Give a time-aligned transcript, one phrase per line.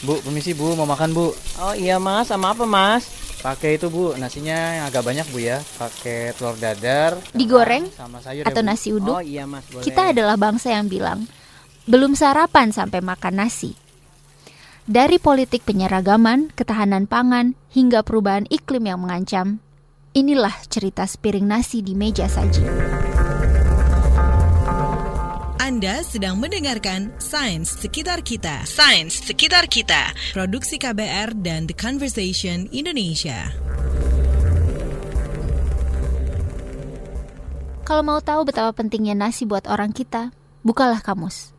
[0.00, 1.36] Bu, permisi Bu, mau makan Bu?
[1.60, 3.04] Oh iya mas, sama apa mas?
[3.44, 5.60] Pakai itu Bu, nasinya yang agak banyak Bu ya.
[5.76, 8.70] Pakai telur dadar, Digoreng sama sayur atau ya, Bu.
[8.72, 9.16] nasi uduk.
[9.16, 9.84] Oh iya mas, boleh.
[9.84, 11.28] Kita adalah bangsa yang bilang,
[11.84, 13.76] belum sarapan sampai makan nasi.
[14.88, 19.60] Dari politik penyeragaman, ketahanan pangan, hingga perubahan iklim yang mengancam,
[20.16, 22.64] inilah cerita sepiring nasi di meja saji.
[25.60, 28.64] Anda sedang mendengarkan Sains Sekitar Kita.
[28.64, 30.08] Sains Sekitar Kita.
[30.32, 33.52] Produksi KBR dan The Conversation Indonesia.
[37.84, 40.32] Kalau mau tahu betapa pentingnya nasi buat orang kita,
[40.64, 41.52] bukalah kamus.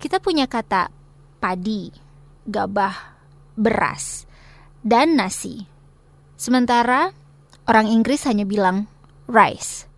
[0.00, 0.88] Kita punya kata
[1.36, 1.92] padi,
[2.48, 2.96] gabah,
[3.60, 4.24] beras,
[4.80, 5.68] dan nasi.
[6.32, 7.12] Sementara
[7.68, 8.88] orang Inggris hanya bilang
[9.28, 9.89] rice.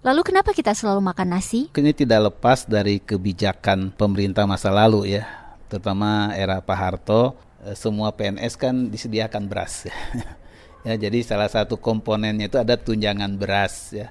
[0.00, 1.68] Lalu kenapa kita selalu makan nasi?
[1.76, 5.28] Ini tidak lepas dari kebijakan pemerintah masa lalu ya,
[5.68, 7.36] terutama era Pak Harto.
[7.68, 9.84] eh, Semua PNS kan disediakan beras.
[10.88, 14.08] ya, jadi salah satu komponennya itu ada tunjangan beras ya.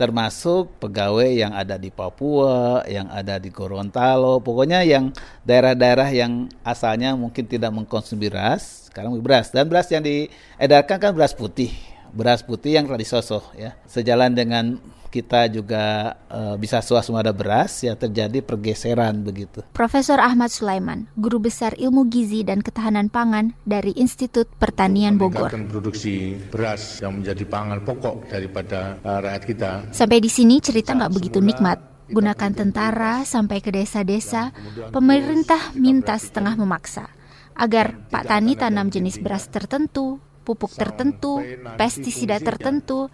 [0.00, 5.12] Termasuk pegawai yang ada di Papua, yang ada di Gorontalo, pokoknya yang
[5.44, 9.52] daerah-daerah yang asalnya mungkin tidak mengkonsumsi beras, sekarang beras.
[9.52, 11.72] Dan beras yang diedarkan kan beras putih,
[12.16, 13.76] beras putih yang telah disosok ya.
[13.84, 14.80] Sejalan dengan
[15.16, 19.64] kita juga eh, bisa swasembada beras ya terjadi pergeseran begitu.
[19.72, 25.48] Profesor Ahmad Sulaiman, Guru Besar Ilmu Gizi dan Ketahanan Pangan dari Institut Pertanian Bogor.
[25.48, 29.70] meningkatkan produksi beras yang menjadi pangan pokok daripada uh, rakyat kita.
[29.94, 31.78] Sampai di sini cerita nggak begitu nikmat.
[32.06, 34.54] Gunakan tentara sampai ke desa-desa,
[34.94, 37.10] pemerintah minta setengah memaksa
[37.56, 41.42] agar Pak Tani tanam jenis beras tertentu, pupuk tertentu,
[41.74, 43.10] pestisida tertentu,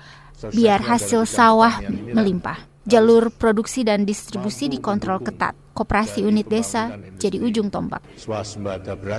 [0.53, 1.81] biar hasil sawah
[2.13, 2.69] melimpah.
[2.83, 5.55] Jalur produksi dan distribusi dikontrol ketat.
[5.73, 8.05] Koperasi unit desa jadi ujung tombak.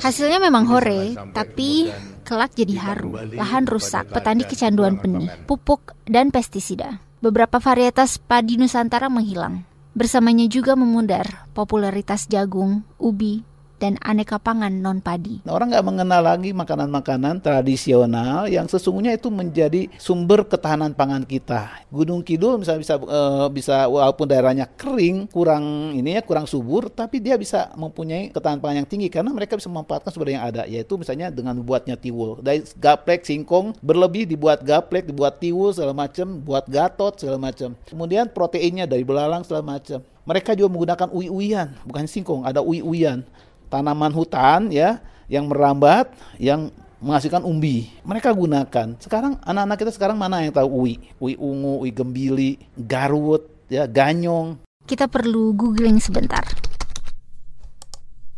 [0.06, 1.90] Hasilnya memang hore, tapi
[2.22, 3.34] kelak jadi haru.
[3.34, 7.02] Lahan rusak, petani kecanduan benih, pupuk, dan pestisida.
[7.24, 9.66] Beberapa varietas padi Nusantara menghilang.
[9.98, 13.42] Bersamanya juga memudar popularitas jagung, ubi,
[13.84, 15.44] dan aneka pangan non-padi.
[15.44, 21.84] Nah, orang nggak mengenal lagi makanan-makanan tradisional yang sesungguhnya itu menjadi sumber ketahanan pangan kita.
[21.92, 27.20] Gunung Kidul misalnya bisa eh, bisa walaupun daerahnya kering, kurang ini ya kurang subur, tapi
[27.20, 30.96] dia bisa mempunyai ketahanan pangan yang tinggi karena mereka bisa memanfaatkan sumber yang ada, yaitu
[30.96, 32.40] misalnya dengan buatnya tiwul.
[32.40, 37.76] Dari gaplek, singkong berlebih dibuat gaplek, dibuat tiwul segala macam, buat gatot segala macam.
[37.92, 40.00] Kemudian proteinnya dari belalang segala macam.
[40.24, 43.28] Mereka juga menggunakan ui-uian, bukan singkong, ada ui-uian
[43.74, 46.70] tanaman hutan ya yang merambat yang
[47.02, 47.90] menghasilkan umbi.
[48.06, 48.96] Mereka gunakan.
[49.02, 50.94] Sekarang anak-anak kita sekarang mana yang tahu ui?
[51.18, 54.62] Ui ungu, ui gembili, garut, ya ganyong.
[54.86, 56.46] Kita perlu googling sebentar.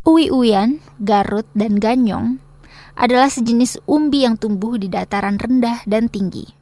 [0.06, 2.38] Uwi-uwian, garut, dan ganyong
[2.96, 6.55] adalah sejenis umbi yang tumbuh di dataran rendah dan tinggi.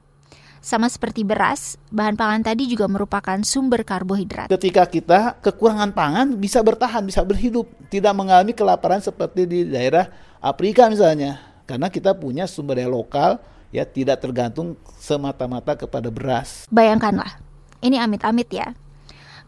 [0.64, 4.48] Sama seperti beras, bahan pangan tadi juga merupakan sumber karbohidrat.
[4.48, 10.08] Ketika kita kekurangan pangan bisa bertahan, bisa berhidup, tidak mengalami kelaparan seperti di daerah
[10.40, 11.36] Afrika misalnya.
[11.68, 13.44] Karena kita punya sumber daya lokal
[13.76, 16.64] ya tidak tergantung semata-mata kepada beras.
[16.72, 17.36] Bayangkanlah,
[17.84, 18.72] ini amit-amit ya.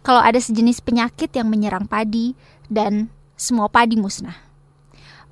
[0.04, 2.36] Kalau ada sejenis penyakit yang menyerang padi
[2.68, 3.08] dan
[3.40, 4.45] semua padi musnah.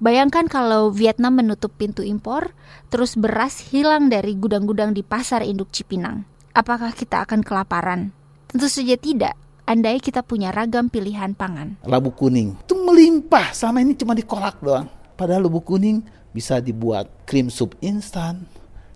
[0.03, 2.51] Bayangkan kalau Vietnam menutup pintu impor,
[2.91, 6.27] terus beras hilang dari gudang-gudang di pasar induk Cipinang.
[6.51, 8.11] Apakah kita akan kelaparan?
[8.51, 9.35] Tentu saja tidak.
[9.65, 11.81] Andai kita punya ragam pilihan pangan.
[11.89, 14.87] Labu kuning itu melimpah, sama ini cuma dikolak doang.
[15.17, 18.45] Padahal labu kuning bisa dibuat krim sup instan,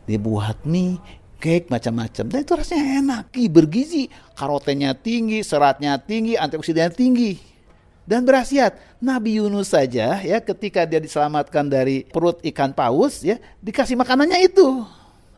[0.05, 1.01] dibuat mie,
[1.41, 2.27] cake macam-macam.
[2.29, 7.33] Dan itu rasanya enak, bergizi, karotennya tinggi, seratnya tinggi, antioksidannya tinggi.
[8.09, 8.81] Dan berhasiat.
[9.05, 14.81] Nabi Yunus saja ya ketika dia diselamatkan dari perut ikan paus ya dikasih makanannya itu.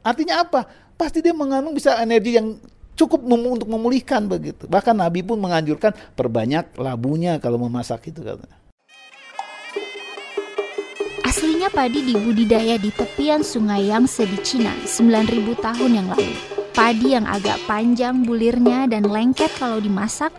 [0.06, 0.70] Artinya apa?
[0.94, 2.62] Pasti dia mengandung bisa energi yang
[2.94, 4.70] cukup mem- untuk memulihkan begitu.
[4.70, 8.56] Bahkan Nabi pun menganjurkan perbanyak labunya kalau memasak itu katanya.
[11.26, 16.32] Aslinya padi dibudidaya di tepian sungai Yangtze di Cina 9000 tahun yang lalu.
[16.70, 20.30] Padi yang agak panjang bulirnya dan lengket kalau dimasak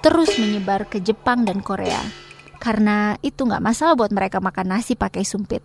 [0.00, 2.00] terus menyebar ke Jepang dan Korea.
[2.60, 5.64] Karena itu nggak masalah buat mereka makan nasi pakai sumpit.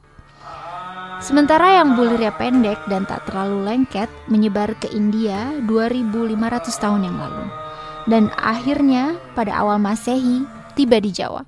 [1.24, 7.46] Sementara yang bulirnya pendek dan tak terlalu lengket menyebar ke India 2500 tahun yang lalu.
[8.06, 10.44] Dan akhirnya pada awal Masehi
[10.76, 11.48] tiba di Jawa.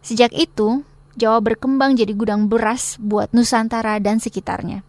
[0.00, 0.86] Sejak itu,
[1.18, 4.86] Jawa berkembang jadi gudang beras buat Nusantara dan sekitarnya.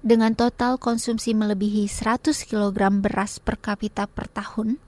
[0.00, 4.80] Dengan total konsumsi melebihi 100 kg beras per kapita per tahun,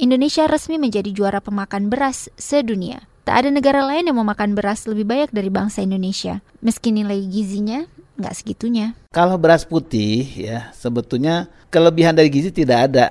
[0.00, 3.04] Indonesia resmi menjadi juara pemakan beras sedunia.
[3.22, 6.42] Tak ada negara lain yang memakan beras lebih banyak dari bangsa Indonesia.
[6.58, 7.86] Meski nilai gizinya
[8.18, 8.98] nggak segitunya.
[9.14, 13.06] Kalau beras putih ya sebetulnya kelebihan dari gizi tidak ada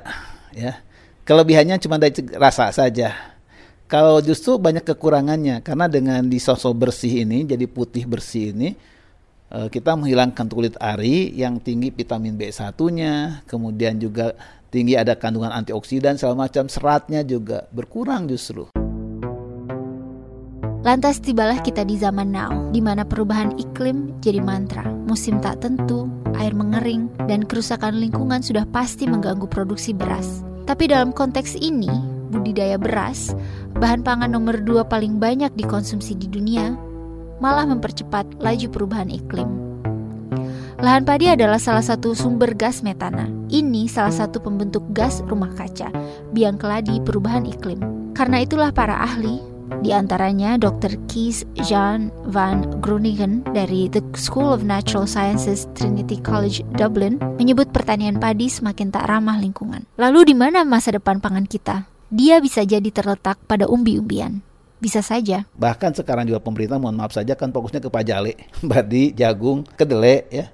[0.51, 0.81] ya.
[1.23, 3.13] Kelebihannya cuma dari rasa saja.
[3.87, 8.75] Kalau justru banyak kekurangannya karena dengan disosok bersih ini jadi putih bersih ini
[9.51, 14.31] kita menghilangkan kulit ari yang tinggi vitamin B1-nya, kemudian juga
[14.71, 18.71] tinggi ada kandungan antioksidan segala macam seratnya juga berkurang justru.
[20.81, 26.09] Lantas tibalah kita di zaman now, di mana perubahan iklim jadi mantra, musim tak tentu,
[26.41, 30.41] air mengering, dan kerusakan lingkungan sudah pasti mengganggu produksi beras.
[30.65, 31.91] Tapi dalam konteks ini,
[32.33, 33.37] budidaya beras,
[33.77, 36.73] bahan pangan nomor dua paling banyak dikonsumsi di dunia,
[37.41, 39.49] malah mempercepat laju perubahan iklim.
[40.81, 43.29] Lahan padi adalah salah satu sumber gas metana.
[43.49, 45.93] Ini salah satu pembentuk gas rumah kaca,
[46.33, 47.81] biang keladi perubahan iklim.
[48.17, 49.37] Karena itulah para ahli,
[49.79, 50.99] di antaranya Dr.
[51.07, 58.19] Kees Jean van Groningen dari The School of Natural Sciences Trinity College Dublin menyebut pertanian
[58.19, 59.87] padi semakin tak ramah lingkungan.
[59.95, 61.87] Lalu di mana masa depan pangan kita?
[62.11, 64.43] Dia bisa jadi terletak pada umbi-umbian.
[64.81, 65.45] Bisa saja.
[65.53, 68.33] Bahkan sekarang juga pemerintah mohon maaf saja kan fokusnya ke pajale,
[68.65, 70.49] padi, jagung, kedelai ya.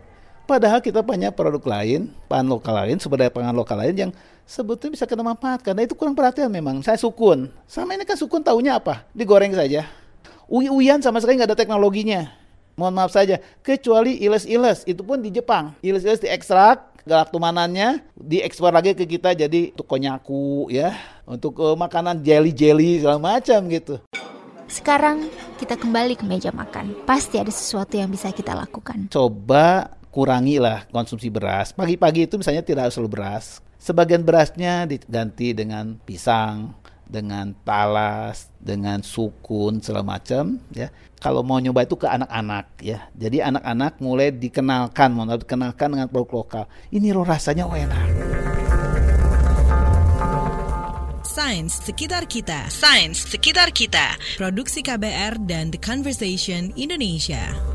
[0.48, 4.12] Padahal kita banyak produk lain, pangan lokal lain, sumber daya pangan lokal lain yang
[4.48, 5.76] sebetulnya bisa kita manfaatkan.
[5.76, 6.80] Nah itu kurang perhatian memang.
[6.84, 7.52] Saya sukun.
[7.68, 9.04] Sama ini kan sukun tahunya apa?
[9.12, 9.84] Digoreng saja.
[10.48, 12.32] Uy-uyan sama sekali nggak ada teknologinya.
[12.80, 13.44] Mohon maaf saja.
[13.60, 14.88] Kecuali iles-iles.
[14.88, 15.76] Itu pun di Jepang.
[15.84, 20.96] Iles-iles diekstrak, galaktumanannya diekspor lagi ke kita jadi untuk konyaku ya.
[21.28, 24.00] Untuk uh, makanan jelly-jelly segala macam gitu.
[24.68, 27.08] Sekarang kita kembali ke meja makan.
[27.08, 29.08] Pasti ada sesuatu yang bisa kita lakukan.
[29.08, 31.72] Coba kurangilah konsumsi beras.
[31.72, 33.64] Pagi-pagi itu misalnya tidak harus selalu beras.
[33.80, 36.76] Sebagian berasnya diganti dengan pisang,
[37.08, 40.92] dengan talas, dengan sukun segala macam ya.
[41.18, 43.08] Kalau mau nyoba itu ke anak-anak ya.
[43.16, 46.64] Jadi anak-anak mulai dikenalkan, mau dikenalkan dengan produk lokal.
[46.92, 48.17] Ini loh rasanya oh enak.
[51.38, 52.66] Sains sekitar kita.
[52.66, 54.18] Sains sekitar kita.
[54.42, 57.67] Produksi KBR dan The Conversation Indonesia.